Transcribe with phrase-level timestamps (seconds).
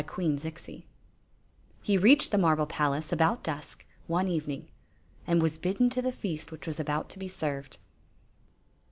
[0.01, 0.83] IJ7 Queen Zixi of Ix; or, the
[1.83, 4.67] He reached the marble palace about dusk, one evening,
[5.27, 7.77] and was bidden to the feast which was about to be served.